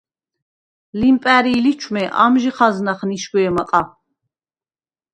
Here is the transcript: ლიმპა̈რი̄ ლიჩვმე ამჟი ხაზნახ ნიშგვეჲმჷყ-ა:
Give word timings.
ლიმპა̈რი̄ 0.99 1.61
ლიჩვმე 1.63 2.03
ამჟი 2.23 2.51
ხაზნახ 2.55 2.99
ნიშგვეჲმჷყ-ა: 3.09 3.81